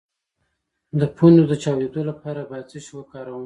[0.99, 3.39] د پوندو د چاودیدو لپاره باید څه شی وکاروم؟